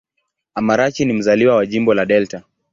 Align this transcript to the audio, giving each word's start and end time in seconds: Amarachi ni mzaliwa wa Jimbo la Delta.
Amarachi 0.55 1.05
ni 1.05 1.13
mzaliwa 1.13 1.55
wa 1.55 1.65
Jimbo 1.65 1.93
la 1.93 2.05
Delta. 2.05 2.43